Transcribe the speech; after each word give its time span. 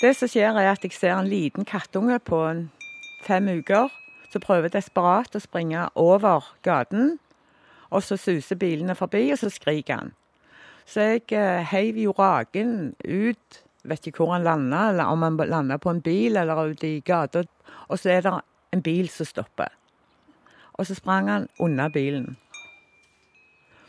Det 0.00 0.14
som 0.16 0.30
skjer, 0.32 0.56
er 0.56 0.70
at 0.70 0.84
jeg 0.84 0.94
ser 0.96 1.12
en 1.12 1.28
liten 1.28 1.66
kattunge 1.68 2.16
på 2.24 2.38
fem 3.26 3.48
uker 3.52 3.90
som 4.32 4.40
prøver 4.40 4.72
desperat 4.72 5.34
å 5.36 5.42
springe 5.42 5.82
over 5.98 6.46
gaten. 6.64 7.18
Og 7.90 8.06
så 8.06 8.16
suser 8.16 8.56
bilene 8.56 8.96
forbi, 8.96 9.26
og 9.34 9.42
så 9.42 9.50
skriker 9.52 9.98
han. 9.98 10.14
Så 10.88 11.04
jeg 11.04 11.26
eh, 11.36 11.60
heiv 11.68 12.00
jo 12.00 12.14
raken 12.16 12.94
ut. 13.04 13.60
Vet 13.84 14.08
ikke 14.08 14.24
hvor 14.24 14.34
han 14.38 14.46
landa, 14.46 14.86
eller 14.88 15.12
om 15.12 15.26
han 15.26 15.36
landa 15.36 15.76
på 15.76 15.92
en 15.92 16.02
bil 16.04 16.40
eller 16.40 16.72
ute 16.72 16.88
i 16.88 17.04
gata. 17.04 17.44
Og 17.88 18.00
så 18.00 18.16
er 18.16 18.24
det 18.24 18.34
en 18.72 18.82
bil 18.82 19.08
som 19.12 19.28
stopper. 19.28 19.68
Og 20.80 20.88
så 20.88 20.96
sprang 20.96 21.28
han 21.28 21.48
unna 21.60 21.90
bilen. 21.92 22.38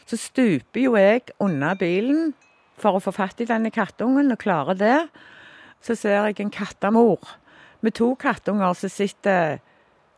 Så 0.06 0.20
stuper 0.20 0.90
jo 0.90 0.98
jeg 1.00 1.30
unna 1.40 1.72
bilen 1.80 2.34
for 2.76 2.98
å 2.98 3.04
få 3.04 3.14
fatt 3.16 3.40
i 3.40 3.48
denne 3.48 3.72
kattungen, 3.72 4.34
og 4.34 4.44
klarer 4.44 4.76
det. 4.76 4.98
Så 5.82 5.96
ser 5.98 6.28
jeg 6.28 6.40
en 6.40 6.54
kattemor 6.54 7.38
med 7.82 7.96
to 7.98 8.14
kattunger 8.16 8.74
som 8.78 8.90
sitter 8.94 9.58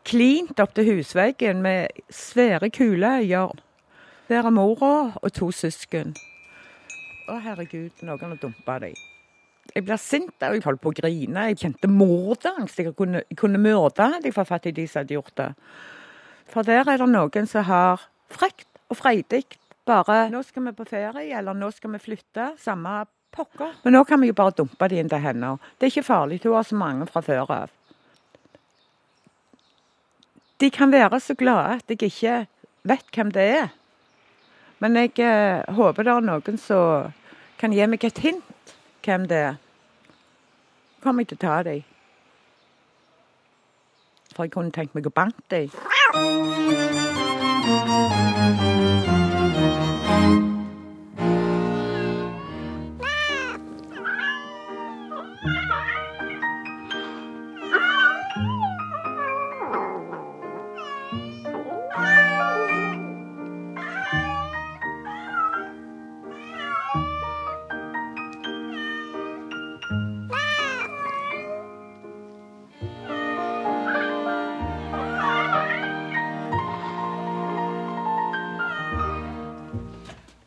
klint 0.04 0.60
opp 0.60 0.74
til 0.76 0.90
husveggen 0.90 1.62
med 1.64 2.04
svære 2.12 2.70
kuleøyer. 2.70 3.56
Der 4.28 4.44
er 4.44 4.56
mora 4.56 5.14
og 5.16 5.34
to 5.36 5.52
søsken. 5.52 6.14
Å, 7.32 7.40
herregud, 7.40 8.04
noen 8.04 8.36
har 8.36 8.40
dumpa 8.42 8.78
dem. 8.84 9.00
Jeg 9.74 9.86
blir 9.88 10.00
sint 10.02 10.44
og 10.44 10.58
jeg 10.58 10.66
holdt 10.66 10.82
på 10.84 10.92
å 10.92 10.98
grine. 10.98 11.48
Jeg 11.50 11.62
kjente 11.64 11.88
morderangst. 11.88 12.82
Jeg 12.82 12.96
kunne, 13.00 13.24
jeg 13.30 13.40
kunne 13.40 13.62
myrde 13.62 14.10
hadde 14.16 14.28
jeg 14.28 14.36
fatt 14.36 14.68
i 14.68 14.76
de 14.76 14.88
som 14.90 15.02
hadde 15.02 15.16
gjort 15.16 15.36
det. 15.40 15.50
For 16.52 16.68
der 16.68 16.84
er 16.84 17.00
det 17.00 17.10
noen 17.10 17.48
som 17.50 17.66
har 17.70 18.04
frekt 18.34 18.68
og 18.92 19.00
freidig 19.00 19.46
bare 19.86 20.30
'Nå 20.30 20.44
skal 20.44 20.64
vi 20.64 20.72
på 20.72 20.86
ferie', 20.86 21.38
eller 21.38 21.54
'nå 21.54 21.72
skal 21.72 21.92
vi 21.92 21.98
flytte'. 21.98 22.58
Samme 22.58 23.06
pokker. 23.34 23.74
Men 23.84 23.98
nå 23.98 24.04
kan 24.08 24.22
vi 24.22 24.30
jo 24.30 24.38
bare 24.38 24.56
dumpe 24.58 24.90
de 24.90 25.00
inn 25.02 25.12
til 25.12 25.24
henne. 25.24 25.56
Det 25.78 25.88
er 25.88 25.94
ikke 25.94 26.10
farlig, 26.10 26.42
hun 26.44 26.58
har 26.58 26.68
så 26.68 26.78
mange 26.80 27.08
fra 27.10 27.22
før 27.26 27.54
av. 27.54 27.70
De 30.62 30.70
kan 30.72 30.92
være 30.94 31.20
så 31.20 31.34
glade 31.36 31.80
at 31.82 31.90
jeg 31.90 32.02
ikke 32.08 32.36
vet 32.88 33.08
hvem 33.16 33.32
det 33.36 33.48
er. 33.58 33.68
Men 34.80 34.96
jeg 35.00 35.20
eh, 35.20 35.64
håper 35.76 36.04
det 36.04 36.14
er 36.14 36.22
noen 36.28 36.58
som 36.60 37.14
kan 37.60 37.72
gi 37.74 37.88
meg 37.88 38.04
et 38.04 38.20
hint 38.24 38.74
hvem 39.04 39.28
det 39.32 39.42
er. 39.50 39.56
Kommer 41.04 41.24
jeg 41.24 41.34
til 41.34 41.40
å 41.40 41.44
ta 41.48 41.56
dem. 41.68 41.84
For 44.34 44.44
jeg 44.48 44.54
kunne 44.56 44.74
tenkt 44.76 44.96
meg 44.96 45.08
å 45.08 45.14
banke 45.14 45.44
dem. 45.52 45.70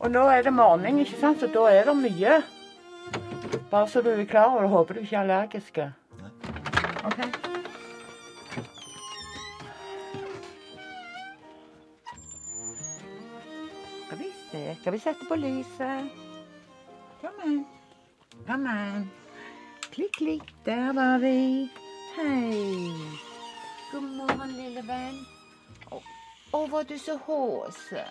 Og 0.07 0.13
nå 0.13 0.21
er 0.31 0.43
det 0.43 0.53
morgen, 0.55 0.99
ikke 1.03 1.17
sant? 1.19 1.41
så 1.43 1.49
da 1.51 1.65
er 1.67 1.89
det 1.89 1.93
mye. 1.99 2.35
Bare 3.73 3.89
så 3.91 3.99
du 4.07 4.13
er 4.13 4.25
klar 4.25 4.53
over 4.53 4.63
det. 4.63 4.71
Håper 4.71 4.95
du 4.95 5.01
ikke 5.01 5.17
er 5.17 5.21
allergisk. 5.21 5.79
OK. 7.09 7.19
Skal 14.07 14.19
vi 14.23 14.31
se 14.53 14.63
Skal 14.81 14.93
vi 14.93 15.03
sette 15.09 15.27
på 15.29 15.41
lyset? 15.43 16.15
Kom 17.21 17.43
an. 17.43 17.61
Kom 18.47 18.71
an. 18.77 19.11
Klikk, 19.91 20.15
klikk. 20.23 20.55
Der 20.71 20.93
var 20.93 21.19
vi. 21.19 21.67
Hei. 22.15 22.95
God 23.91 24.11
morgen, 24.23 24.55
lille 24.55 24.87
venn. 24.87 25.23
Å, 25.91 25.99
oh, 26.53 26.71
var 26.71 26.87
du 26.87 26.95
så 26.95 27.19
håse. 27.27 28.07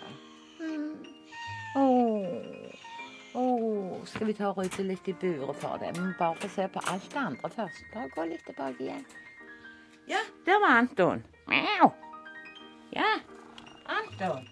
Mm. 0.60 1.15
Åh. 1.76 2.26
Åh, 3.34 4.04
skal 4.04 4.26
vi 4.26 4.32
ta 4.32 4.48
og 4.48 4.58
rydde 4.62 4.84
litt 4.88 5.08
i 5.08 5.12
buret 5.20 5.58
for 5.60 5.76
det? 5.76 5.92
Men 5.98 6.14
bare 6.16 6.38
få 6.40 6.48
se 6.48 6.64
på 6.72 6.80
alt 6.88 7.08
det 7.12 7.20
andre 7.20 7.50
først. 7.52 7.82
Bare 7.92 8.08
gå 8.14 8.24
litt 8.30 8.44
tilbake 8.48 8.80
igjen. 8.86 9.04
Ja, 10.08 10.22
der 10.46 10.60
var 10.62 10.78
Anton. 10.78 11.24
Mjau. 11.50 11.90
Ja, 12.94 13.10
Anton. 13.98 14.48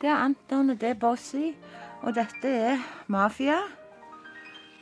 Det 0.00 0.08
er 0.08 0.24
Anton, 0.24 0.70
og 0.70 0.80
det 0.80 0.94
er 0.94 1.00
Bossy. 1.04 1.52
Og 2.02 2.14
dette 2.16 2.48
er 2.48 2.80
Mafia. 3.12 3.60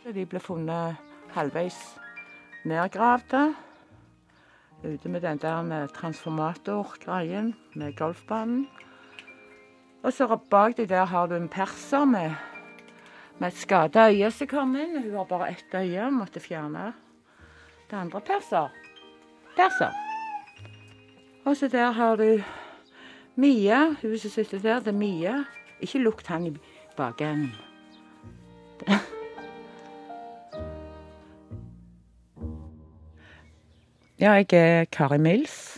De 0.05 0.27
ble 0.29 0.39
funnet 0.39 0.97
halvveis 1.35 1.81
nedgravde. 2.65 3.55
Ute 4.85 5.09
med 5.09 5.25
den 5.25 5.39
der 5.43 5.87
transformatorgreien 5.99 7.55
med 7.75 7.97
golfbanen. 7.97 8.69
Og 10.05 10.13
så 10.13 10.29
bak 10.51 10.77
deg 10.77 10.91
der 10.91 11.07
har 11.09 11.29
du 11.31 11.35
en 11.37 11.49
perser 11.49 12.05
med, 12.05 12.35
med 13.41 13.49
et 13.49 13.57
skada 13.57 14.11
øye 14.13 14.31
som 14.31 14.51
kom 14.51 14.77
inn. 14.77 14.99
Hun 15.01 15.17
har 15.17 15.25
bare 15.31 15.49
ett 15.55 15.75
øye, 15.75 16.11
måtte 16.13 16.41
fjerne 16.45 16.93
det 17.91 17.97
andre 17.97 18.21
perser. 18.21 18.69
Perser. 19.57 19.97
Og 21.45 21.57
så 21.57 21.69
der 21.69 21.91
har 21.91 22.17
du 22.17 22.43
Mia. 23.37 23.97
Hun 24.03 24.19
som 24.19 24.31
sitter 24.31 24.59
der, 24.59 24.81
det 24.81 24.93
er 24.93 24.99
Mia. 24.99 25.45
Ikke 25.81 25.99
lukt 25.99 26.27
han 26.27 26.47
i 26.47 26.57
bakenden. 26.97 27.53
Ja, 34.21 34.31
jeg 34.33 34.53
er 34.53 34.85
Kari 34.85 35.19
Mills. 35.19 35.74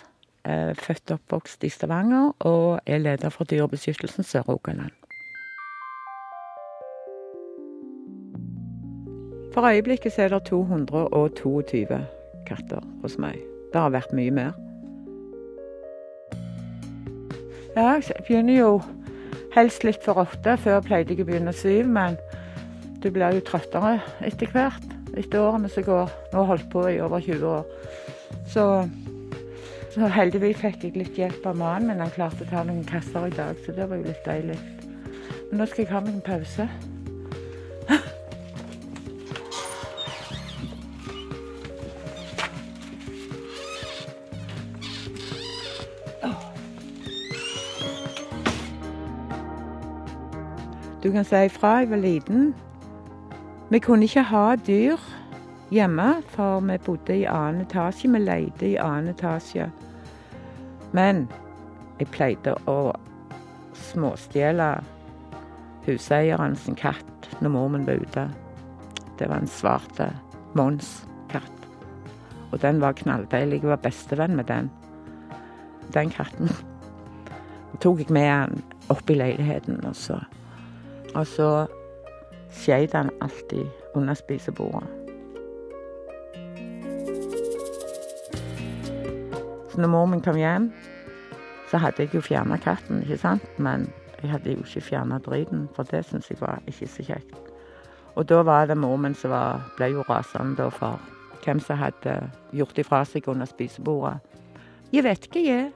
Født 0.79 1.11
og 1.11 1.19
oppvokst 1.19 1.65
i 1.67 1.69
Stavanger 1.75 2.31
og 2.47 2.79
er 2.87 3.03
leder 3.03 3.33
for 3.34 3.49
Dyrebeskyttelsen 3.51 4.23
Sør-Rogaland. 4.23 4.95
For 9.57 9.67
øyeblikket 9.67 10.19
er 10.19 10.29
det 10.29 10.45
222 10.45 11.99
katter 12.47 12.81
hos 13.03 13.19
meg. 13.19 13.41
Det 13.73 13.81
har 13.81 13.91
vært 13.91 14.12
mye 14.12 14.31
mer. 14.31 14.53
Ja, 17.77 17.97
jeg 17.97 18.25
begynner 18.28 18.59
jo 18.59 18.71
helst 19.57 19.84
litt 19.84 20.05
for 20.05 20.21
åtte. 20.23 20.59
Før 20.61 20.83
pleide 20.84 21.17
jeg 21.17 21.25
å 21.25 21.28
begynne 21.28 21.57
syv, 21.57 21.89
men 21.89 22.19
du 23.01 23.09
blir 23.13 23.37
jo 23.37 23.43
trøttere 23.49 23.99
etter 24.28 24.53
hvert. 24.53 24.84
Etter 25.17 25.41
årene 25.41 25.73
som 25.73 25.84
går. 25.89 26.13
Nå 26.33 26.37
har 26.37 26.45
jeg 26.45 26.51
holdt 26.53 26.71
på 26.73 26.87
i 26.93 27.01
over 27.01 27.25
20 27.25 27.49
år. 27.49 27.65
Så, 28.53 28.65
så 29.97 30.11
heldigvis 30.12 30.59
fikk 30.61 30.83
jeg 30.84 30.99
litt 31.01 31.17
hjelp 31.17 31.47
av 31.49 31.57
mannen 31.57 31.89
min. 31.89 32.03
Han 32.05 32.12
klarte 32.12 32.45
å 32.45 32.51
ta 32.51 32.61
noen 32.69 32.84
kasser 32.84 33.31
i 33.31 33.33
dag, 33.33 33.57
så 33.65 33.73
det 33.73 33.87
var 33.89 33.97
jo 33.97 34.05
litt 34.05 34.27
deilig. 34.29 34.59
Men 35.49 35.62
nå 35.62 35.67
skal 35.71 35.87
jeg 35.87 35.93
ha 35.95 36.03
meg 36.05 36.19
en 36.19 36.27
pause. 36.27 36.69
Du 51.01 51.13
kan 51.15 51.25
si 51.25 51.39
ifra 51.47 51.77
jeg 51.78 51.91
var 51.91 52.01
liten. 52.03 52.49
Vi 53.71 53.78
kunne 53.78 54.04
ikke 54.04 54.27
ha 54.27 54.57
dyr 54.66 55.01
hjemme, 55.71 56.22
for 56.28 56.60
vi 56.60 56.78
bodde 56.78 57.16
i 57.16 57.27
annen 57.27 57.65
etasje. 57.66 58.10
Vi 58.13 58.21
leide 58.22 58.68
i 58.68 58.78
annen 58.80 59.13
etasje. 59.15 59.71
Men 60.97 61.27
jeg 61.98 62.10
pleide 62.15 62.54
å 62.71 62.92
småstjele 63.91 64.77
huseieren 65.86 66.57
sin 66.59 66.77
katt 66.78 67.28
når 67.41 67.53
mor 67.54 67.68
min 67.72 67.86
var 67.86 68.03
ute. 68.03 68.27
Det 69.18 69.28
var 69.28 69.42
en 69.42 69.51
svart 69.51 70.01
Mons-katt. 70.57 71.68
Og 72.53 72.60
den 72.63 72.80
var 72.80 72.97
knalldeilig. 72.97 73.60
Jeg 73.63 73.71
var 73.71 73.83
bestevenn 73.84 74.36
med 74.36 74.48
den. 74.48 74.71
Den 75.95 76.10
katten. 76.10 76.48
Så 77.72 77.78
tok 77.84 78.04
jeg 78.04 78.15
med 78.15 78.30
den 78.30 78.63
opp 78.92 79.10
i 79.10 79.18
leiligheten, 79.18 79.83
og 79.84 79.97
så 79.97 80.21
Og 81.15 81.27
så 81.27 81.66
skjøt 82.53 82.92
han 82.92 83.10
alltid 83.24 83.66
under 83.95 84.15
spisebordet. 84.15 85.05
Når 89.77 89.89
mor 89.93 90.21
kom 90.25 90.39
hjem, 90.41 90.71
så 91.71 91.78
hadde 91.83 92.05
jeg 92.05 92.15
jo 92.15 92.23
fjerna 92.25 92.57
katten, 92.63 93.03
ikke 93.03 93.19
sant? 93.21 93.59
Men 93.59 93.89
jeg 94.23 94.31
hadde 94.33 94.55
jo 94.55 94.65
ikke 94.65 94.81
fjerna 94.81 95.19
driten, 95.21 95.67
for 95.77 95.89
det 95.91 96.05
syns 96.07 96.31
jeg 96.31 96.41
var 96.41 96.63
ikke 96.67 96.89
så 96.89 97.05
kjekt. 97.05 97.34
Og 98.17 98.25
da 98.28 98.41
var 98.47 98.71
det 98.71 98.78
mor 98.81 98.97
min 98.97 99.15
som 99.15 99.34
ble 99.77 99.91
jo 99.93 100.05
rasende 100.09 100.71
for 100.73 101.01
hvem 101.45 101.61
som 101.61 101.77
hadde 101.78 102.15
gjort 102.57 102.78
ifra 102.81 103.03
seg 103.05 103.28
under 103.28 103.47
spisebordet. 103.47 104.17
Jeg 104.95 105.05
vet 105.05 105.28
ikke, 105.28 105.43
jeg. 105.45 105.69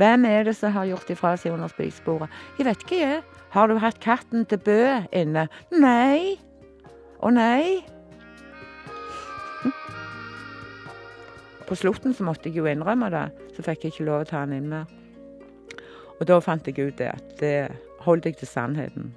Hvem 0.00 0.24
er 0.24 0.44
det 0.48 0.56
som 0.56 0.72
har 0.74 0.88
gjort 0.90 1.10
ifra 1.12 1.36
seg 1.38 1.54
under 1.54 1.70
spisebordet? 1.70 2.28
Jeg 2.58 2.66
vet 2.66 2.84
ikke, 2.84 2.98
jeg. 2.98 3.22
Har 3.54 3.70
du 3.70 3.78
hatt 3.78 4.00
katten 4.02 4.44
til 4.50 4.58
Bø 4.58 4.82
inne? 5.12 5.46
Nei. 5.70 6.36
Å 7.22 7.30
nei. 7.30 7.80
På 11.70 11.76
slutten 11.76 12.14
så 12.14 12.24
måtte 12.26 12.48
jeg 12.48 12.56
jo 12.58 12.64
innrømme 12.66 13.06
det, 13.14 13.28
så 13.54 13.62
fikk 13.62 13.84
jeg 13.84 13.92
ikke 13.92 14.04
lov 14.08 14.24
å 14.24 14.26
ta 14.26 14.40
han 14.42 14.50
inn 14.56 14.66
mer. 14.72 14.88
Og 16.18 16.26
da 16.26 16.40
fant 16.42 16.66
jeg 16.66 16.82
ut 16.82 16.96
det 16.98 17.12
at 17.12 17.28
det 17.38 17.70
holdt 18.02 18.26
jeg 18.26 18.40
til 18.40 18.50
sannheten. 18.50 19.12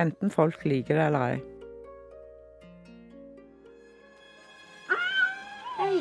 Enten 0.00 0.32
folk 0.32 0.64
liker 0.64 0.96
det 0.96 1.04
eller 1.10 1.26
ei. 1.26 1.38
Hei. 5.76 6.00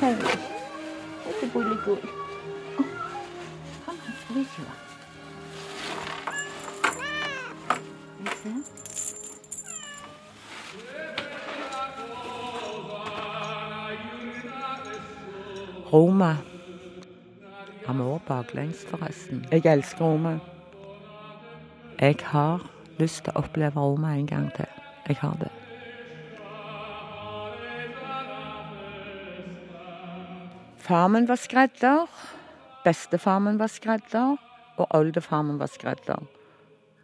Hei. 0.00 0.14
Dette 0.16 1.44
er 1.44 1.52
gullegull. 1.52 2.00
Kom, 3.84 4.02
skal 4.24 4.40
vi 4.40 4.48
se. 4.56 4.68
Skal 8.24 8.52
vi 8.56 8.77
Roma. 15.92 16.36
vi 17.86 18.02
òg 18.02 18.20
baklengs, 18.26 18.84
forresten. 18.84 19.46
Jeg 19.50 19.64
elsker 19.64 20.04
Roma. 20.04 20.38
Jeg 22.00 22.16
har 22.22 22.66
lyst 22.98 23.24
til 23.24 23.32
å 23.32 23.40
oppleve 23.40 23.80
Roma 23.80 24.12
en 24.14 24.26
gang 24.26 24.50
til. 24.56 24.66
Jeg 25.08 25.16
har 25.20 25.36
det. 25.40 25.50
Far 30.76 31.08
min 31.08 31.28
var 31.28 31.36
skredder. 31.36 32.04
Bestefar 32.84 33.38
min 33.38 33.58
var 33.58 33.66
skredder. 33.66 34.36
Og 34.76 34.86
oldefar 34.90 35.42
min 35.42 35.58
var 35.58 35.72
skredder. 35.72 36.20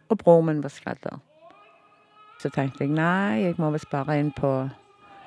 Og 0.09 0.17
bror 0.17 0.41
min 0.41 0.61
var 0.63 0.69
skredder. 0.69 1.17
Så 2.39 2.49
tenkte 2.49 2.83
jeg 2.83 2.93
nei, 2.93 3.41
jeg 3.41 3.55
må 3.57 3.71
visst 3.73 3.89
bare 3.89 4.19
inn 4.19 4.29
på 4.35 4.51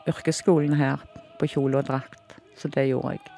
yrkesskolen 0.08 0.76
her, 0.78 1.02
på 1.40 1.50
kjole 1.50 1.80
og 1.80 1.88
drakt. 1.90 2.38
Så 2.56 2.68
det 2.68 2.88
gjorde 2.88 3.16
jeg. 3.16 3.37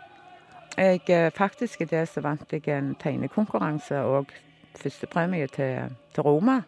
Jeg, 0.78 1.00
eh, 1.10 1.32
faktisk 1.32 1.80
i 1.80 1.84
det 1.84 2.08
så 2.08 2.20
vant 2.20 2.52
jeg 2.52 2.68
en 2.68 2.94
tegnekonkurranse 2.94 3.98
og 4.06 4.30
førstepremie 4.78 5.46
til, 5.46 5.96
til 6.14 6.22
Roma. 6.22 6.60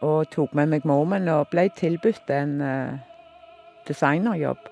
Og 0.00 0.30
tok 0.30 0.54
med 0.54 0.66
meg 0.72 0.86
mormen 0.88 1.28
og 1.28 1.50
ble 1.52 1.68
tilbudt 1.76 2.30
en 2.32 2.60
uh, 2.64 2.96
designerjobb 3.88 4.68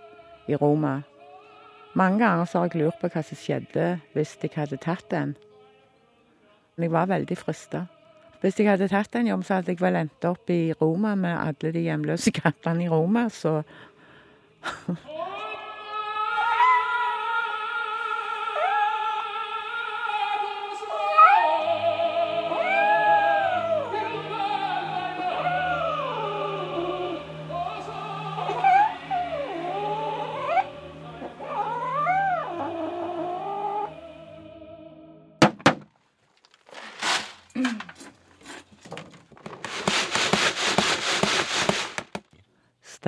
i 0.49 0.57
Roma. 0.57 1.01
Mange 1.95 2.19
ganger 2.25 2.45
så 2.45 2.59
har 2.59 2.71
jeg 2.73 2.83
lurt 2.83 3.01
på 3.01 3.11
hva 3.13 3.23
som 3.25 3.37
skjedde 3.37 3.87
hvis 4.15 4.37
jeg 4.43 4.55
hadde 4.57 4.81
tatt 4.81 5.05
den. 5.11 5.37
Men 6.77 6.89
jeg 6.89 6.93
var 6.93 7.13
veldig 7.13 7.37
frista. 7.37 7.85
Hvis 8.41 8.61
jeg 8.61 8.71
hadde 8.71 8.89
tatt 8.89 9.13
den 9.13 9.27
jobben, 9.27 9.45
så 9.45 9.59
hadde 9.59 9.75
jeg 9.75 9.81
vel 9.83 9.99
endt 9.99 10.25
opp 10.25 10.51
i 10.51 10.73
Roma 10.81 11.15
med 11.19 11.37
alle 11.37 11.73
de 11.75 11.85
hjemløse 11.89 12.33
kattene 12.41 12.87
i 12.87 12.89
Roma, 12.93 13.29
så 13.29 13.63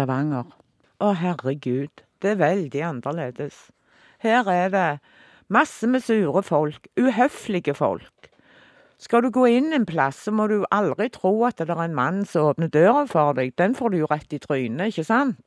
Stavanger. 0.00 0.47
Å, 1.05 1.11
herregud, 1.12 2.00
det 2.25 2.31
er 2.32 2.38
veldig 2.41 2.81
annerledes. 2.88 3.67
Her 4.25 4.49
er 4.49 4.70
det 4.73 4.85
masse 5.52 5.85
med 5.88 6.00
sure 6.06 6.41
folk, 6.44 6.88
uhøflige 6.97 7.75
folk. 7.76 8.31
Skal 9.00 9.26
du 9.26 9.31
gå 9.32 9.44
inn 9.49 9.75
en 9.76 9.85
plass, 9.88 10.23
så 10.25 10.32
må 10.32 10.47
du 10.49 10.62
aldri 10.73 11.11
tro 11.12 11.35
at 11.49 11.61
det 11.61 11.69
er 11.69 11.85
en 11.85 11.97
mann 11.97 12.25
som 12.29 12.49
åpner 12.49 12.73
døra 12.73 13.05
for 13.08 13.37
deg. 13.37 13.52
Den 13.61 13.76
får 13.76 13.93
du 13.93 13.99
jo 14.00 14.08
rett 14.08 14.32
i 14.32 14.41
trynet, 14.41 14.88
ikke 14.88 15.05
sant? 15.05 15.41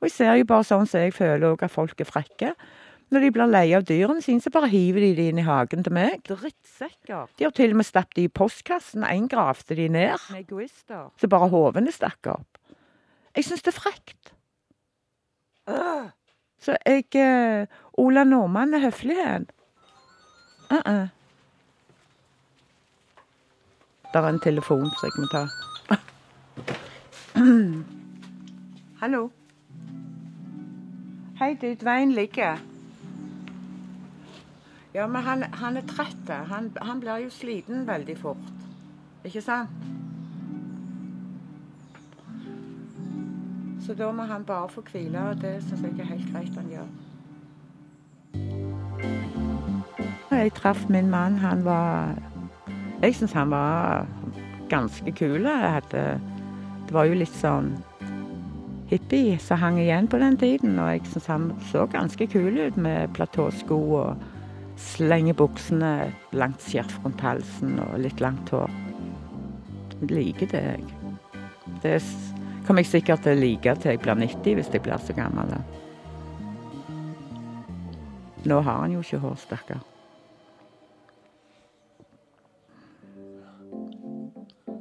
Og 0.00 0.08
jeg 0.08 0.16
ser 0.18 0.36
jo 0.40 0.48
bare 0.52 0.68
sånn 0.68 0.88
som 0.88 1.00
jeg 1.04 1.16
føler 1.16 1.54
òg 1.54 1.64
at 1.64 1.72
folk 1.72 2.00
er 2.00 2.08
frekke. 2.08 2.54
Når 3.10 3.24
de 3.24 3.32
blir 3.34 3.48
lei 3.50 3.66
av 3.76 3.88
dyrene 3.88 4.20
sine, 4.24 4.44
så 4.44 4.52
bare 4.52 4.68
hiver 4.72 5.00
de 5.04 5.14
de 5.16 5.30
inn 5.32 5.40
i 5.40 5.48
hagen 5.48 5.84
til 5.84 5.96
meg. 5.96 6.20
Drittsekker. 6.28 7.32
De 7.40 7.48
har 7.48 7.56
til 7.56 7.72
og 7.72 7.80
med 7.80 7.88
stappet 7.88 8.20
de 8.20 8.28
i 8.28 8.32
postkassen. 8.32 9.04
Én 9.08 9.32
gravde 9.32 9.76
de 9.80 9.88
ned. 9.92 10.28
Egoister. 10.36 11.08
Så 11.20 11.28
bare 11.32 11.48
hovene 11.52 11.92
stakk 11.92 12.34
opp. 12.36 12.49
Jeg 13.36 13.44
syns 13.44 13.62
det 13.62 13.74
er 13.74 13.80
frekt. 13.80 14.34
Så 16.60 16.76
jeg 16.86 17.04
uh, 17.16 17.66
Ola 17.92 18.24
Nordmann 18.24 18.74
er 18.74 18.78
høflighet. 18.78 19.52
Uh 20.70 20.78
-uh. 20.86 21.08
Det 24.12 24.18
er 24.18 24.28
en 24.28 24.40
telefon 24.40 24.90
som 25.00 25.06
jeg 25.06 25.12
må 25.18 25.26
ta. 25.32 25.48
Hallo. 29.00 29.30
Hei, 31.38 31.54
du, 31.54 31.84
veien 31.84 32.12
ligger. 32.12 32.56
Ja, 34.94 35.06
men 35.06 35.22
han, 35.22 35.42
han 35.42 35.76
er 35.76 35.86
trett. 35.86 36.28
Han, 36.28 36.72
han 36.82 37.00
blir 37.00 37.16
jo 37.16 37.30
sliten 37.30 37.86
veldig 37.86 38.18
fort. 38.18 38.36
Ikke 39.24 39.40
sant? 39.40 39.99
Så 43.90 43.94
da 43.98 44.12
må 44.14 44.22
han 44.22 44.44
bare 44.46 44.68
få 44.70 44.84
hvile, 44.86 45.18
og 45.18 45.40
det 45.42 45.56
syns 45.66 45.80
jeg 45.82 45.96
er 45.98 46.06
helt 46.06 46.28
greit 46.30 46.54
han 46.54 46.68
gjør. 46.70 46.90
Jeg 50.30 50.52
traff 50.54 50.84
min 50.88 51.10
mann. 51.10 51.40
Han 51.42 51.64
var 51.64 52.14
Jeg 53.02 53.14
syns 53.18 53.32
han 53.32 53.50
var 53.50 54.06
ganske 54.70 55.10
kul. 55.10 55.42
Hadde, 55.42 56.20
det 56.86 56.94
var 56.94 57.10
jo 57.10 57.18
litt 57.18 57.34
sånn 57.34 57.74
hippie 58.94 59.42
som 59.42 59.58
hang 59.58 59.82
igjen 59.82 60.06
på 60.06 60.22
den 60.22 60.38
tiden, 60.38 60.78
og 60.78 60.92
jeg 60.94 61.10
syns 61.10 61.26
han 61.26 61.52
så 61.74 61.90
ganske 61.90 62.30
kul 62.30 62.62
ut 62.62 62.78
med 62.78 63.10
platåsko 63.18 63.82
og 64.04 64.22
slenge 64.78 65.34
buksene, 65.34 66.12
langt 66.30 66.62
skjerf 66.62 67.00
rundt 67.02 67.26
halsen 67.26 67.80
og 67.88 67.98
litt 68.06 68.22
langt 68.22 68.54
hår. 68.54 68.70
Jeg 69.98 70.14
liker 70.14 70.54
det, 70.54 70.66
jeg. 70.76 70.84
Det 71.82 71.98
er 71.98 72.04
kommer 72.66 72.84
jeg 72.84 72.90
sikkert 72.90 73.22
til 73.24 73.36
å 73.36 73.40
like 73.40 73.74
til 73.82 73.94
jeg 73.94 74.02
blir 74.02 74.18
90, 74.20 74.56
hvis 74.58 74.72
jeg 74.72 74.82
blir 74.84 75.02
så 75.04 75.16
gammel. 75.16 75.54
Nå 78.48 78.60
har 78.64 78.82
han 78.82 78.94
jo 78.94 79.02
ikke 79.04 79.20
hår, 79.20 79.38
stakkar. 79.40 79.86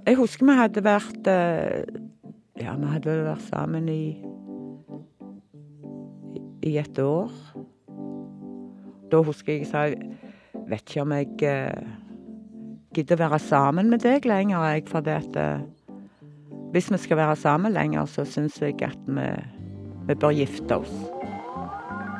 Jeg 0.08 0.18
husker 0.18 0.48
vi 0.48 0.58
hadde 0.58 0.82
vært 0.82 1.28
Ja, 2.60 2.74
vi 2.76 2.88
hadde 2.92 3.18
vært 3.28 3.46
sammen 3.50 3.90
i 3.92 4.04
i 6.66 6.74
et 6.78 7.00
år. 7.00 7.32
Da 9.10 9.22
husker 9.24 9.54
jeg 9.54 9.64
jeg 9.64 9.70
sa 9.72 9.86
Vet 10.70 10.84
ikke 10.86 11.02
om 11.02 11.14
jeg 11.16 11.30
gidder 12.94 13.16
å 13.16 13.22
være 13.24 13.40
sammen 13.42 13.90
med 13.90 14.04
deg 14.04 14.26
lenger, 14.28 14.66
jeg, 14.70 14.84
fordi 14.90 15.14
at 15.16 15.38
hvis 16.72 16.92
vi 16.92 16.98
skal 16.98 17.18
være 17.18 17.36
sammen 17.36 17.74
lenger, 17.74 18.06
så 18.06 18.26
syns 18.26 18.62
jeg 18.62 18.82
at 18.84 18.98
vi, 19.08 19.28
vi 20.08 20.16
bør 20.16 20.32
gifte 20.32 20.78
oss. 20.78 20.94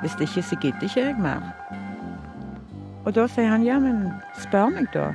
Hvis 0.02 0.12
det 0.12 0.22
ikke, 0.22 0.42
så 0.42 0.56
gidder 0.62 0.82
ikke 0.82 1.06
jeg 1.06 1.16
mer. 1.20 1.42
Og 3.06 3.16
da 3.16 3.28
sier 3.28 3.48
han 3.48 3.64
ja, 3.64 3.80
men 3.80 4.08
spør 4.40 4.70
meg, 4.70 4.88
da. 4.94 5.10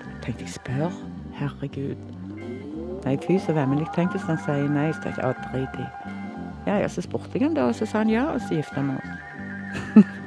Da 0.00 0.14
tenkte 0.22 0.44
jeg 0.44 0.54
spør. 0.54 0.92
Herregud. 1.36 1.96
Nei, 3.04 3.16
fy 3.26 3.38
så 3.38 3.52
vemmelig. 3.52 3.86
Tenk 3.94 4.16
hvis 4.16 4.26
han 4.26 4.38
sier 4.44 4.68
nei. 4.70 4.88
Så 4.94 5.04
tenkte 5.04 5.22
jeg 5.22 5.34
å, 5.34 5.50
drit 5.52 5.80
i. 5.80 5.88
Ja, 6.66 6.80
ja, 6.82 6.88
så 6.88 7.04
spurte 7.04 7.36
jeg 7.36 7.46
han 7.46 7.54
da, 7.54 7.68
og 7.70 7.76
så 7.78 7.86
sa 7.86 8.02
han 8.02 8.10
ja, 8.10 8.26
og 8.32 8.40
så 8.42 8.58
gifta 8.58 8.82
vi 8.82 8.96
oss. 8.96 10.16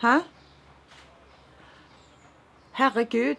Hæ? 0.00 0.18
Herregud. 2.72 3.36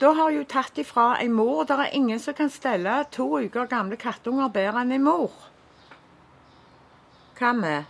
Da 0.00 0.12
har 0.12 0.32
hun 0.32 0.44
tatt 0.44 0.78
ifra 0.78 1.20
en 1.20 1.32
mor. 1.32 1.64
Det 1.64 1.76
er 1.78 1.92
ingen 1.92 2.20
som 2.20 2.34
kan 2.34 2.50
stelle 2.50 3.04
to 3.12 3.38
uker 3.38 3.66
gamle 3.66 3.96
kattunger 3.96 4.48
bedre 4.48 4.80
enn 4.80 4.92
en 4.92 5.04
mor. 5.04 5.32
Hva 7.36 7.52
med? 7.52 7.84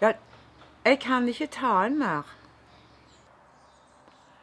Ja, 0.00 0.12
jeg 0.84 0.98
kan 1.00 1.28
ikke 1.28 1.46
ta 1.46 1.84
inn 1.86 1.98
mer. 1.98 2.26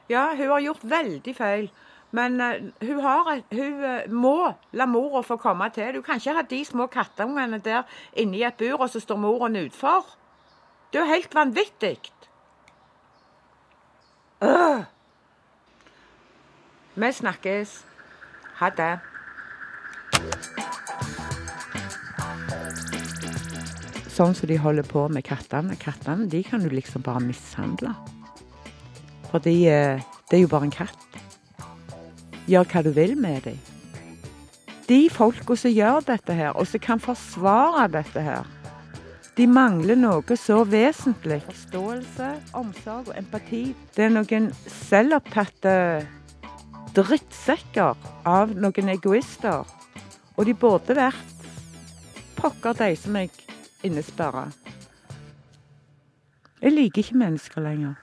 Ja, 0.09 0.29
hun 0.35 0.47
har 0.47 0.59
gjort 0.59 0.83
veldig 0.83 1.35
feil. 1.35 1.71
Men 2.11 2.41
uh, 2.41 2.87
hun, 2.87 2.99
har, 3.01 3.41
hun 3.51 3.83
uh, 3.83 4.11
må 4.13 4.53
la 4.71 4.85
mora 4.85 5.23
få 5.25 5.37
komme 5.41 5.69
til. 5.73 5.95
Du 5.95 6.01
kan 6.01 6.21
ikke 6.21 6.37
ha 6.37 6.41
de 6.41 6.65
små 6.65 6.87
kattungene 6.87 7.57
der 7.57 7.83
inne 8.13 8.37
i 8.37 8.43
et 8.43 8.57
bur, 8.57 8.81
og 8.85 8.89
så 8.89 8.99
står 8.99 9.17
moren 9.17 9.57
utfor. 9.65 10.05
Det 10.93 10.99
er 10.99 11.05
jo 11.05 11.13
helt 11.13 11.35
vanvittig. 11.35 11.97
Øh. 14.43 14.83
Vi 16.95 17.11
snakkes. 17.11 17.85
Ha 18.59 18.69
det. 18.77 18.91
Sånn 24.13 24.37
som 24.37 24.45
de 24.45 24.59
holder 24.61 24.85
på 24.85 25.07
med 25.09 25.25
kattene. 25.25 25.73
Kattene 25.81 26.29
de 26.29 26.43
kan 26.45 26.61
du 26.61 26.69
liksom 26.69 27.01
bare 27.01 27.25
mishandle. 27.25 27.95
Fordi 29.31 29.57
uh, 29.65 29.97
det 30.29 30.37
er 30.37 30.45
jo 30.45 30.53
bare 30.53 30.69
en 30.69 30.77
katt. 30.77 31.21
Gjør 32.45 32.69
hva 32.69 32.85
du 32.85 32.93
vil 32.93 33.17
med 33.17 33.49
dem. 33.49 33.57
De 34.85 35.07
folka 35.09 35.57
som 35.57 35.73
gjør 35.73 36.05
dette 36.05 36.37
her, 36.37 36.53
og 36.53 36.69
som 36.69 36.85
kan 36.85 37.01
forsvare 37.01 37.89
dette 37.89 38.21
her, 38.21 38.45
de 39.37 39.47
mangler 39.49 39.97
noe 39.97 40.35
så 40.37 40.59
vesentlig. 40.69 41.39
Forståelse, 41.47 42.27
omsorg 42.53 43.09
og 43.09 43.15
empati. 43.17 43.63
Det 43.95 44.05
er 44.05 44.13
noen 44.13 44.51
selvopptatte 44.69 45.73
drittsekker 46.93 47.97
av 48.29 48.53
noen 48.53 48.91
egoister. 48.93 49.65
Og 50.37 50.45
de 50.45 50.53
burde 50.53 50.97
vært 50.97 51.47
pokker 52.37 52.77
de 52.77 52.91
som 52.99 53.17
jeg 53.17 53.31
innesperrer. 53.85 54.53
Jeg 56.61 56.75
liker 56.77 57.01
ikke 57.01 57.19
mennesker 57.19 57.65
lenger. 57.65 57.97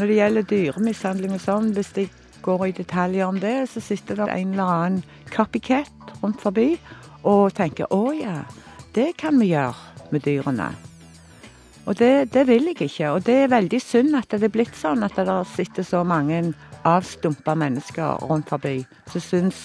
Når 0.00 0.08
det 0.08 0.16
gjelder 0.16 0.48
dyremishandling 0.48 1.36
og 1.36 1.44
sånn, 1.44 1.70
hvis 1.76 1.92
de 1.98 2.08
går 2.42 2.66
i 2.70 2.74
detaljer 2.80 3.28
om 3.28 3.36
det, 3.38 3.68
så 3.68 3.84
sitter 3.84 4.18
det 4.18 4.32
en 4.32 4.56
eller 4.56 4.72
annen 4.76 5.04
copycat 5.30 6.16
rundt 6.22 6.40
forbi 6.40 6.78
og 7.22 7.52
tenker 7.54 7.90
å 7.94 8.12
ja, 8.16 8.42
det 8.94 9.12
kan 9.20 9.38
vi 9.40 9.52
gjøre 9.52 10.10
med 10.12 10.24
dyrene. 10.26 10.72
Og 11.86 11.98
det, 11.98 12.32
det, 12.34 12.46
vil 12.46 12.68
jeg 12.70 12.86
ikke. 12.86 13.10
Og 13.10 13.24
det 13.26 13.34
er 13.42 13.50
veldig 13.50 13.80
synd 13.82 14.14
at 14.14 14.30
det 14.30 14.46
er 14.46 14.54
blitt 14.54 14.76
sånn 14.78 15.02
at 15.02 15.16
det 15.18 15.38
sitter 15.50 15.86
så 15.86 16.02
mange 16.06 16.52
avstumpa 16.86 17.54
mennesker 17.58 18.22
rundt 18.28 18.50
forbi 18.50 18.82
som 19.10 19.22
syns 19.22 19.64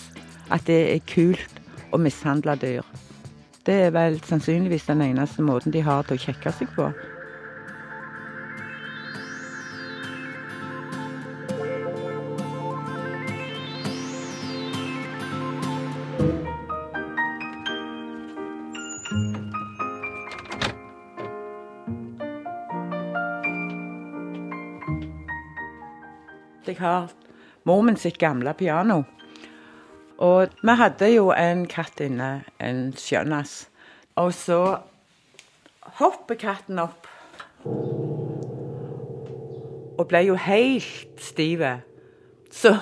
at 0.54 0.66
det 0.70 0.80
er 0.96 1.04
kult 1.10 1.62
å 1.94 2.00
mishandle 2.02 2.56
dyr. 2.62 2.86
Det 3.68 3.76
er 3.88 3.94
vel 3.94 4.18
sannsynligvis 4.24 4.88
den 4.88 5.04
eneste 5.10 5.44
måten 5.44 5.74
de 5.76 5.84
har 5.84 6.08
til 6.08 6.18
å 6.18 6.26
kjekke 6.26 6.54
seg 6.56 6.72
på. 6.76 6.88
Jeg 26.68 26.78
har 26.80 27.12
mor 27.64 27.96
sitt 27.96 28.18
gamle 28.20 28.54
piano. 28.54 29.04
Og 30.18 30.50
vi 30.62 30.74
hadde 30.76 31.10
jo 31.14 31.30
en 31.32 31.66
katt 31.70 32.02
inne, 32.02 32.44
en 32.60 32.94
skjønnas. 32.98 33.70
Og 34.18 34.34
så 34.34 34.62
hopper 36.00 36.36
katten 36.36 36.80
opp. 36.82 37.08
Og 39.98 40.08
ble 40.10 40.24
jo 40.26 40.36
helt 40.36 41.22
stiv. 41.22 41.64
Så, 42.52 42.74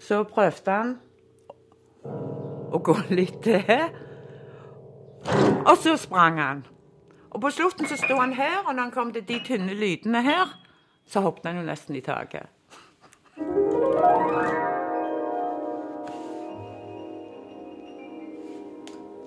så 0.00 0.22
prøvde 0.24 0.76
han 0.76 0.94
å 2.70 2.78
gå 2.78 2.96
litt 3.10 3.42
til. 3.42 3.90
Og 5.66 5.76
så 5.82 5.96
sprang 5.98 6.38
han. 6.40 6.62
Og 7.30 7.42
på 7.42 7.50
slutten 7.54 7.86
så 7.86 7.98
sto 7.98 8.16
han 8.18 8.32
her, 8.34 8.62
og 8.64 8.72
når 8.74 8.82
han 8.88 8.94
kom 8.94 9.12
til 9.14 9.26
de 9.26 9.38
tynne 9.46 9.74
lydene 9.74 10.22
her, 10.26 10.56
så 11.06 11.22
hoppet 11.22 11.50
han 11.50 11.60
jo 11.60 11.66
nesten 11.66 11.98
i 11.98 12.02
taket. 12.04 12.50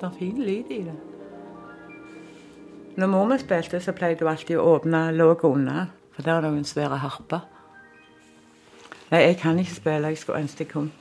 Det 0.04 0.10
er 0.12 0.18
fin 0.20 0.42
lyd 0.44 0.72
i 0.72 0.84
det. 0.84 0.94
Når 2.98 3.08
mor 3.08 3.26
mi 3.26 3.38
spilte, 3.40 3.80
så 3.80 3.94
pleide 3.96 4.20
hun 4.20 4.34
alltid 4.34 4.58
å 4.60 4.66
åpne 4.74 5.00
låget 5.16 5.46
unna, 5.48 5.86
for 6.12 6.28
der 6.28 6.34
er 6.34 6.44
det 6.44 6.50
jo 6.50 6.58
en 6.60 6.68
svær 6.68 6.96
harpe. 7.00 7.40
Nei, 9.14 9.22
jeg 9.22 9.38
kan 9.40 9.60
ikke 9.60 9.78
spille. 9.78 10.12
Jeg 10.12 10.20
skulle 10.20 10.42
ønske 10.44 10.66
jeg 10.66 10.72
kunne. 10.74 10.92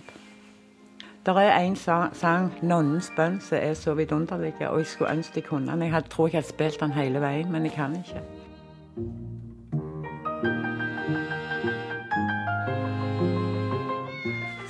Det 1.27 1.35
er 1.35 1.59
en 1.59 1.77
sang 1.77 2.55
'Nonnens 2.63 3.11
bønn', 3.17 3.41
som 3.41 3.59
er 3.59 3.75
så 3.75 3.95
vidunderlig, 3.95 4.55
og 4.69 4.79
jeg 4.79 4.87
skulle 4.87 5.11
ønske 5.11 5.33
jeg 5.35 5.45
kunne 5.45 5.73
den. 5.73 5.83
Jeg 5.83 6.05
tror 6.05 6.27
jeg 6.27 6.35
hadde 6.39 6.47
spilt 6.47 6.81
den 6.81 6.93
hele 6.93 7.21
veien, 7.21 7.53
men 7.53 7.63
jeg 7.63 7.73
kan 7.73 7.97
ikke. 7.97 8.23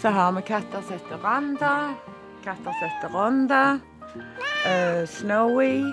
Så 0.01 0.11
har 0.11 0.33
vi 0.33 0.41
katter 0.41 0.81
som 0.81 0.93
heter 0.93 1.25
Randa, 1.25 1.95
katter 2.45 2.73
som 2.81 2.89
heter 2.89 3.19
Ronda, 3.19 3.92
uh, 4.17 5.07
Snowy, 5.07 5.85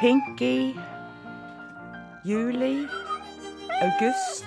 Pinky, 0.00 0.74
Juli, 2.24 2.86
August, 3.82 4.44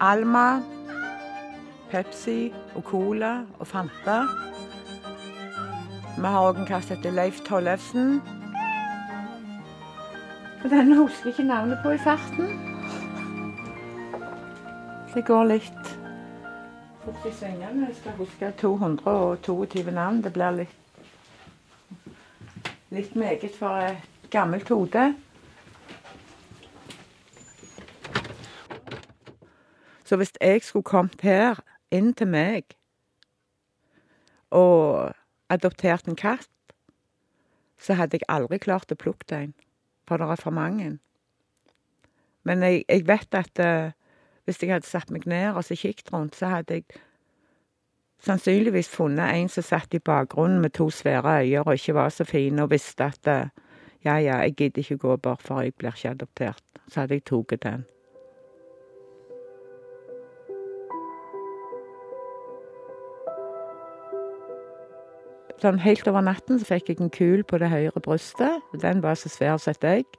Alma, 0.00 0.62
Pepsi 1.90 2.52
og 2.74 2.84
Cola 2.84 3.44
og 3.58 3.66
Fanta. 3.66 4.22
Vi 6.16 6.24
har 6.24 6.48
òg 6.48 6.58
en 6.60 6.66
katt 6.68 6.86
som 6.88 6.96
heter 6.96 7.12
Leif 7.12 7.40
Tollefsen. 7.44 8.20
Den 10.70 10.96
husker 10.96 11.28
jeg 11.28 11.34
ikke 11.34 11.48
navnet 11.48 11.78
på 11.82 11.92
i 11.94 11.98
farten. 11.98 12.48
Det 15.14 15.24
går 15.24 15.44
litt 15.52 15.85
fort 17.06 17.26
i 17.26 17.32
svingene. 17.32 17.92
Skal 17.94 18.12
huske 18.18 18.50
222 18.58 19.90
navn. 19.94 20.22
Det 20.24 20.32
blir 20.34 20.50
litt 20.62 20.82
litt 22.90 23.14
meget 23.18 23.54
for 23.54 23.82
et 23.82 24.30
gammelt 24.30 24.68
hode. 24.68 25.14
Så 30.04 30.16
hvis 30.16 30.32
jeg 30.40 30.62
skulle 30.62 30.86
kommet 30.86 31.20
her 31.22 31.58
inn 31.90 32.12
til 32.14 32.30
meg 32.30 32.76
og 34.54 35.12
adoptert 35.50 36.06
en 36.06 36.18
katt, 36.18 36.50
så 37.78 37.98
hadde 37.98 38.18
jeg 38.18 38.30
aldri 38.30 38.58
klart 38.62 38.94
å 38.94 38.98
plukke 38.98 39.34
en, 39.34 39.54
for 40.06 40.22
det 40.22 40.30
er 40.30 40.42
for 40.42 40.54
mange. 40.54 40.98
Men 42.46 42.62
jeg, 42.62 42.84
jeg 42.88 43.06
vet 43.06 43.34
at 43.34 43.62
uh, 43.62 43.90
hvis 44.46 44.62
jeg 44.62 44.70
hadde 44.70 44.86
satt 44.86 45.10
meg 45.10 45.26
ned 45.26 45.58
og 45.58 45.64
så 45.66 45.74
kikket 45.74 46.12
rundt, 46.14 46.36
så 46.38 46.46
hadde 46.52 46.78
jeg 46.78 46.84
sannsynligvis 48.22 48.88
funnet 48.88 49.34
en 49.34 49.50
som 49.52 49.66
satt 49.66 49.94
i 49.94 50.02
bakgrunnen 50.02 50.62
med 50.62 50.76
to 50.78 50.86
svære 50.90 51.40
øyne 51.42 51.64
og 51.66 51.74
ikke 51.74 51.94
var 51.98 52.14
så 52.14 52.24
fin, 52.24 52.58
og 52.62 52.70
visste 52.70 53.10
at 53.10 53.26
ja, 54.04 54.16
ja, 54.16 54.38
jeg 54.38 54.54
gidder 54.54 54.78
ikke 54.78 54.98
gå 55.02 55.16
bort, 55.16 55.42
for 55.42 55.60
jeg 55.60 55.74
blir 55.74 55.90
ikke 55.90 56.14
adoptert. 56.14 56.62
Så 56.88 57.00
hadde 57.00 57.18
jeg 57.18 57.26
tatt 57.26 57.62
den. 57.62 57.84
Sånn 65.56 65.80
helt 65.80 66.06
over 66.06 66.20
natten 66.20 66.60
så 66.60 66.68
fikk 66.68 66.92
jeg 66.92 67.00
en 67.00 67.10
kul 67.10 67.42
på 67.48 67.58
det 67.58 67.72
høyre 67.72 68.02
brystet. 68.04 68.62
Den 68.82 69.00
var 69.02 69.16
så 69.18 69.32
svær 69.32 69.56
som 69.58 69.72
et 69.72 69.86
egg. 69.88 70.18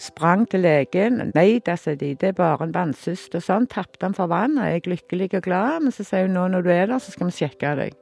Sprang 0.00 0.46
til 0.48 0.62
legen. 0.64 1.18
Nei 1.34 1.60
da, 1.64 1.74
sa 1.76 1.92
de, 1.92 2.14
det 2.16 2.30
er 2.30 2.36
bare 2.38 2.64
en 2.64 2.72
vannsyst. 2.72 3.34
Og 3.36 3.44
sånn 3.44 3.66
tapte 3.68 4.06
han 4.06 4.16
for 4.16 4.30
vann, 4.32 4.56
jeg 4.56 4.80
er 4.80 4.92
lykkelig 4.94 5.28
og 5.36 5.44
glad. 5.44 5.82
Men 5.84 5.92
så 5.92 6.06
sier 6.08 6.24
hun 6.24 6.38
nå 6.38 6.46
når 6.48 6.64
du 6.64 6.70
er 6.72 6.86
der, 6.88 7.02
så 7.02 7.12
skal 7.12 7.28
vi 7.28 7.36
sjekke 7.36 7.74
deg. 7.82 7.98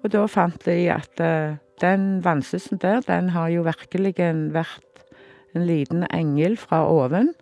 Og 0.00 0.08
da 0.14 0.22
fant 0.32 0.64
de 0.64 0.78
at 0.94 1.20
uh, 1.20 1.58
den 1.84 2.22
vannsysten 2.24 2.80
der, 2.80 3.04
den 3.04 3.34
har 3.34 3.50
jo 3.52 3.66
virkelig 3.68 4.14
vært 4.54 5.04
en 5.52 5.66
liten 5.68 6.06
engel 6.08 6.56
fra 6.60 6.86
oven. 6.88 7.34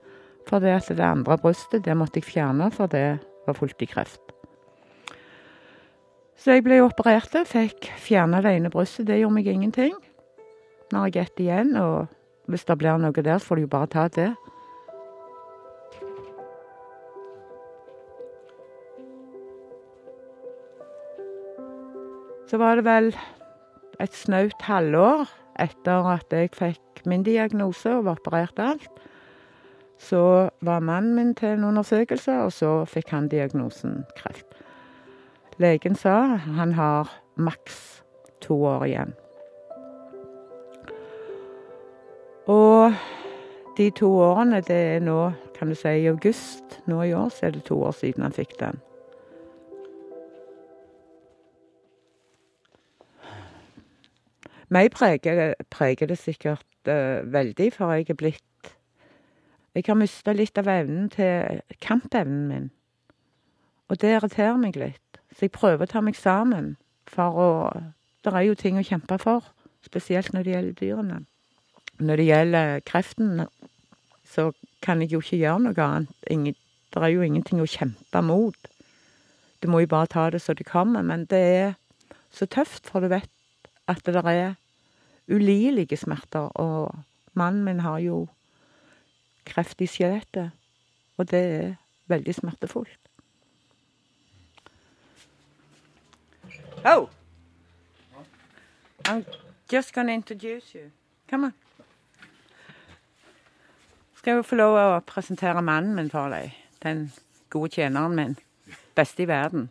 For 0.49 0.65
det 0.65 0.75
at 0.75 0.91
det 0.91 1.05
andre 1.05 1.39
brystet, 1.39 1.85
det 1.87 1.95
måtte 1.97 2.19
jeg 2.19 2.27
fjerne, 2.33 2.73
for 2.75 2.91
det 2.91 3.21
var 3.47 3.59
fullt 3.59 3.83
i 3.85 3.91
kreft. 3.91 4.35
Så 6.39 6.55
jeg 6.55 6.67
ble 6.67 6.83
operert, 6.83 7.35
fikk 7.47 7.93
fjerna 7.99 8.43
det 8.43 8.57
ene 8.59 8.75
brystet. 8.75 9.07
Det 9.07 9.21
gjorde 9.21 9.39
meg 9.39 9.51
ingenting. 9.51 9.95
Når 10.91 11.09
jeg 11.09 11.19
gikk 11.19 11.43
igjen 11.45 11.75
og 11.79 12.09
hvis 12.49 12.65
det 12.65 12.79
blir 12.81 12.97
noe 13.01 13.13
der, 13.13 13.39
så 13.39 13.51
får 13.51 13.59
de 13.59 13.67
jo 13.67 13.73
bare 13.73 13.91
ta 13.93 14.07
det. 14.09 14.31
Så 22.49 22.57
var 22.57 22.79
det 22.79 22.87
vel 22.87 23.11
et 24.01 24.15
snaut 24.17 24.63
halvår 24.65 25.29
etter 25.61 26.07
at 26.09 26.33
jeg 26.33 26.55
fikk 26.57 27.03
min 27.05 27.27
diagnose 27.27 27.93
og 27.99 28.07
var 28.07 28.23
operert 28.23 28.63
alt. 28.63 28.89
Så 29.99 30.49
var 30.65 30.81
mannen 30.81 31.17
min 31.19 31.35
til 31.35 31.59
en 31.59 31.69
undersøkelse, 31.69 32.39
og 32.47 32.53
så 32.55 32.73
fikk 32.89 33.11
han 33.13 33.29
diagnosen 33.29 34.05
kreft. 34.17 34.47
Legen 35.59 35.99
sa 35.99 36.39
han 36.39 36.73
har 36.79 37.11
maks 37.37 38.05
to 38.41 38.63
år 38.65 38.87
igjen. 38.87 39.17
Og 42.49 42.95
de 43.77 43.91
to 43.91 44.09
årene, 44.25 44.63
det 44.65 44.77
er 44.77 45.01
nå, 45.05 45.33
kan 45.59 45.69
du 45.69 45.77
si, 45.77 45.91
i 46.01 46.09
august 46.09 46.79
nå 46.89 47.03
i 47.05 47.13
år, 47.13 47.29
så 47.29 47.47
er 47.47 47.51
det 47.59 47.67
to 47.69 47.77
år 47.85 47.93
siden 47.93 48.25
han 48.25 48.33
fikk 48.33 48.57
den. 48.61 48.81
Meg 54.73 54.91
preger, 54.93 55.55
preger 55.71 56.09
det 56.09 56.19
sikkert 56.21 56.65
uh, 56.89 57.21
veldig, 57.33 57.71
for 57.73 57.93
jeg 57.93 58.11
er 58.11 58.21
blitt 58.21 58.75
Jeg 59.75 59.85
har 59.87 59.95
mista 59.95 60.33
litt 60.33 60.59
av 60.59 60.69
evnen 60.69 61.09
til 61.13 61.61
kampevnen 61.85 62.49
min. 62.49 62.71
Og 63.89 64.01
det 64.01 64.17
irriterer 64.17 64.57
meg 64.57 64.77
litt. 64.77 65.21
Så 65.33 65.47
jeg 65.47 65.55
prøver 65.55 65.85
å 65.85 65.93
ta 65.93 66.01
meg 66.01 66.17
sammen 66.17 66.77
for 67.07 67.37
å 67.39 67.51
Det 68.25 68.35
er 68.35 68.49
jo 68.49 68.55
ting 68.59 68.77
å 68.77 68.83
kjempe 68.85 69.17
for, 69.23 69.45
spesielt 69.85 70.33
når 70.33 70.43
det 70.43 70.53
gjelder 70.53 70.79
dyrene. 70.81 71.27
Når 71.99 72.17
det 72.17 72.27
gjelder 72.27 72.81
kreften, 72.87 73.47
så 74.25 74.53
kan 74.83 75.03
jeg 75.03 75.13
jo 75.13 75.21
ikke 75.23 75.41
gjøre 75.41 75.61
noe 75.67 75.83
annet. 75.83 76.57
Det 76.95 77.03
er 77.03 77.13
jo 77.13 77.25
ingenting 77.27 77.61
å 77.61 77.69
kjempe 77.69 78.23
mot. 78.23 78.71
Du 79.63 79.69
må 79.69 79.83
jo 79.83 79.91
bare 79.91 80.07
ta 80.07 80.29
det 80.31 80.41
så 80.43 80.55
det 80.55 80.67
kommer. 80.69 81.03
Men 81.03 81.27
det 81.27 81.43
er 81.43 81.75
så 82.31 82.47
tøft, 82.47 82.87
for 82.87 83.01
du 83.01 83.11
vet 83.11 83.31
at 83.89 84.05
det 84.07 84.15
der 84.15 84.31
er 84.31 84.55
ulidelige 85.29 85.97
smerter. 85.97 86.49
Og 86.55 86.95
mannen 87.35 87.65
min 87.65 87.81
har 87.81 87.99
jo 87.99 88.27
kreft 89.49 89.81
i 89.81 89.89
skjelettet, 89.89 90.51
og 91.17 91.31
det 91.31 91.45
er 91.45 91.77
veldig 92.07 92.35
smertefullt. 92.35 92.99
Oh! 96.85 97.09
I'm 99.05 99.25
just 99.73 99.93
gonna 99.95 100.13
introduce 100.13 100.75
you. 100.75 100.91
Come 101.29 101.45
on. 101.45 101.68
Skal 104.29 104.43
jo 104.43 104.43
få 104.45 104.57
lov 104.59 104.75
å 104.77 104.97
presentere 105.09 105.63
mannen 105.65 105.95
min 105.97 106.11
for 106.13 106.29
deg. 106.29 106.51
Den 106.85 107.07
gode 107.49 107.71
tjeneren 107.73 108.13
min. 108.13 108.35
Beste 108.93 109.23
i 109.25 109.27
verden. 109.31 109.71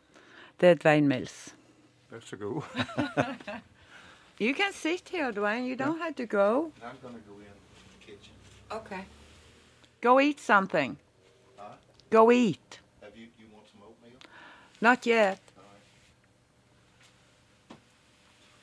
Det 0.57 0.71
er 0.71 0.79
Dwayne 0.81 1.05
Mills. 1.05 1.35
Vær 2.09 2.23
så 2.25 2.39
god. 2.41 2.63
You 4.41 4.55
can 4.57 4.73
sit 4.73 5.11
here, 5.13 5.29
Dwayne. 5.31 5.67
You 5.69 5.75
don't 5.75 6.01
have 6.01 6.15
to 6.15 6.25
go. 6.25 6.71
I'm 6.81 6.97
gonna 7.03 7.21
go 7.29 7.37
in 7.37 7.53
the 7.53 8.05
kitchen. 8.07 8.33
Okay. 8.71 9.03
Go 10.01 10.19
eat 10.19 10.41
something. 10.41 10.97
Huh? 11.57 11.77
Go 12.09 12.31
eat. 12.31 12.81
Have 13.03 13.13
you, 13.15 13.27
you 13.37 13.45
want 13.53 13.69
some 13.69 13.85
oatmeal? 13.85 14.17
Not 14.81 15.05
yet. 15.05 15.39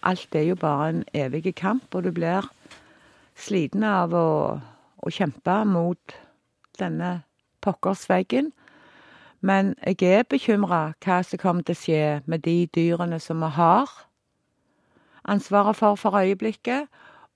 Alt 0.02 0.34
er 0.34 0.42
jo 0.42 0.54
bare 0.54 0.88
en 0.88 1.04
evig 1.14 1.54
kamp, 1.54 1.94
og 1.94 2.02
du 2.02 2.10
blir 2.10 2.50
sliten 3.36 3.86
av 3.86 4.10
å, 4.10 4.60
å 5.04 5.12
kjempe 5.12 5.60
mot 5.68 6.16
denne 6.80 7.22
pokkers 7.64 8.08
veggen. 8.08 8.52
Men 9.44 9.74
jeg 9.84 10.02
er 10.08 10.24
bekymra 10.28 10.94
hva 11.04 11.20
som 11.22 11.40
kommer 11.40 11.62
til 11.62 11.76
å 11.76 11.82
skje 11.82 12.02
med 12.26 12.44
de 12.48 12.64
dyrene 12.74 13.20
som 13.20 13.44
vi 13.44 13.52
har 13.58 13.92
ansvaret 15.24 15.76
for 15.76 15.96
for 15.96 16.16
øyeblikket, 16.16 16.88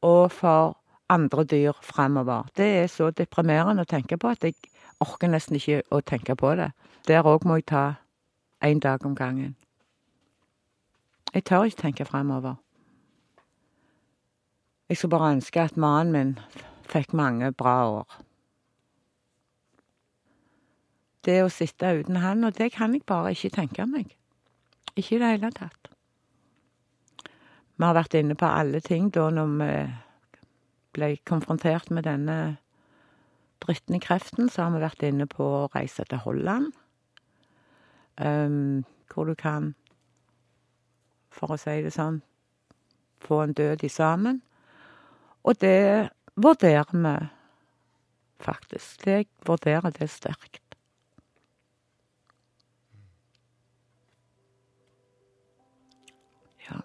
og 0.02 0.32
for 0.32 0.76
andre 1.08 1.44
dyr 1.44 1.72
fremover. 1.82 2.46
Det 2.56 2.66
er 2.82 2.86
så 2.86 3.10
deprimerende 3.10 3.82
å 3.82 3.88
tenke 3.88 4.16
på 4.16 4.28
at 4.28 4.44
jeg 4.44 4.54
orker 5.00 5.28
nesten 5.28 5.56
ikke 5.56 5.82
å 5.90 6.00
tenke 6.00 6.36
på 6.36 6.54
det. 6.54 6.70
Der 7.08 7.26
òg 7.26 7.46
må 7.46 7.56
jeg 7.56 7.66
ta 7.66 7.94
én 8.64 8.80
dag 8.80 9.06
om 9.06 9.14
gangen. 9.16 9.56
Jeg 11.34 11.44
tør 11.44 11.64
ikke 11.64 11.82
tenke 11.82 12.04
fremover. 12.04 12.54
Jeg 14.88 14.96
skulle 14.96 15.10
bare 15.10 15.32
ønske 15.32 15.60
at 15.60 15.76
mannen 15.76 16.12
min 16.12 16.38
fikk 16.88 17.12
mange 17.16 17.52
bra 17.52 17.76
år. 18.00 18.18
Det 21.24 21.42
å 21.44 21.52
sitte 21.52 21.92
uten 21.98 22.16
han, 22.22 22.44
og 22.46 22.56
det 22.56 22.70
kan 22.72 22.94
jeg 22.94 23.04
bare 23.06 23.34
ikke 23.34 23.52
tenke 23.58 23.86
meg. 23.86 24.14
Ikke 24.96 25.16
i 25.16 25.20
det 25.20 25.32
hele 25.34 25.50
tatt. 25.54 25.90
Vi 27.78 27.84
har 27.84 27.94
vært 27.94 28.16
inne 28.18 28.34
på 28.34 28.48
alle 28.48 28.80
ting 28.82 29.10
da 29.14 29.28
når 29.30 29.50
vi 29.58 29.72
ble 30.96 31.10
konfrontert 31.28 31.92
med 31.94 32.08
denne 32.08 32.38
dritten 33.62 33.94
i 33.94 34.02
kreften, 34.02 34.48
så 34.48 34.64
har 34.64 34.74
vi 34.74 34.82
vært 34.82 35.04
inne 35.06 35.28
på 35.30 35.44
å 35.44 35.68
reise 35.74 36.06
til 36.08 36.22
Holland. 36.24 36.72
Um, 38.18 38.84
hvor 39.12 39.28
du 39.28 39.34
kan, 39.38 39.74
for 41.30 41.54
å 41.54 41.60
si 41.60 41.76
det 41.84 41.94
sånn, 41.94 42.18
få 43.22 43.44
en 43.44 43.54
død 43.54 43.84
i 43.86 43.90
sammen. 43.92 44.40
Og 45.46 45.58
det 45.62 46.10
vurderer 46.42 46.92
vi 46.92 47.28
faktisk. 48.40 49.06
Jeg 49.06 49.26
vurderer 49.46 49.90
det 49.90 50.10
sterkt. 50.10 50.62
Ja. 56.68 56.80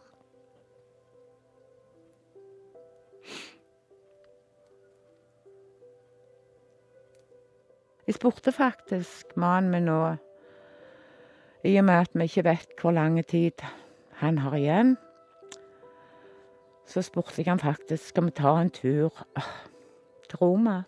Jeg 8.07 8.15
spurte 8.15 8.51
faktisk 8.51 9.37
mannen 9.37 9.71
min 9.71 9.89
nå, 9.89 10.15
i 11.63 11.77
og 11.79 11.85
med 11.85 11.95
at 12.01 12.11
vi 12.13 12.27
ikke 12.27 12.49
vet 12.49 12.79
hvor 12.81 12.91
lang 12.91 13.21
tid 13.25 13.61
han 14.19 14.37
har 14.37 14.55
igjen, 14.57 14.97
så 16.85 17.01
spurte 17.01 17.33
jeg 17.37 17.45
han 17.45 17.59
faktisk 17.59 18.07
skal 18.07 18.25
vi 18.25 18.31
ta 18.31 18.55
en 18.61 18.69
tur 18.69 19.09
ah, 19.35 19.51
til 20.29 20.37
Roma. 20.37 20.83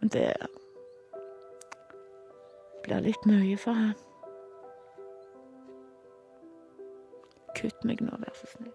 Men 0.00 0.08
det 0.08 0.32
blir 2.84 3.00
litt 3.00 3.26
mye 3.26 3.56
for 3.56 3.72
han. 3.72 3.94
Kutt 7.54 7.84
meg 7.88 8.02
nå, 8.04 8.16
vær 8.20 8.34
så 8.36 8.50
snill. 8.52 8.72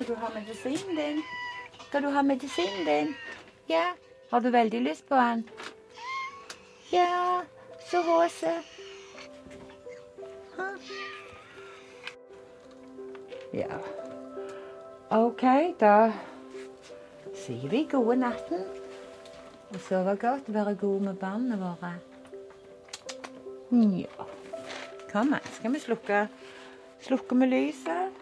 Skal 0.00 0.08
du 0.08 0.14
ha 0.20 0.30
medisinen 0.34 0.96
din? 0.96 1.22
Skal 1.88 2.02
du 2.02 2.08
ha 2.08 2.22
medisinen 2.22 2.86
din? 2.86 3.14
Ja. 3.68 3.92
Har 4.30 4.40
du 4.40 4.50
veldig 4.50 4.80
lyst 4.80 5.08
på 5.08 5.14
den? 5.14 5.48
Ja, 6.92 7.42
så 7.90 7.98
rosa. 8.02 8.62
Ja. 13.52 13.78
OK, 15.10 15.42
da 15.80 16.12
sier 17.34 17.70
vi 17.70 17.84
gode 17.90 18.16
natten. 18.16 18.64
Og 19.70 19.78
sove 19.86 20.16
godt, 20.18 20.50
være 20.54 20.74
gode 20.74 21.04
med 21.04 21.14
barna 21.14 21.58
våre. 21.58 21.92
Nja. 23.70 24.26
Kom 25.12 25.34
an, 25.34 25.46
skal 25.54 25.72
vi 25.72 25.78
slukke 25.78 26.28
Slukker 27.00 27.36
vi 27.36 27.46
lyset? 27.46 28.12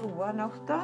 Gode 0.00 0.32
natta. 0.36 0.80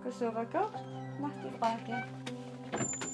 Skal 0.00 0.12
sove 0.12 0.48
godt. 0.52 0.80
Natt 1.20 1.88
i. 1.88 3.07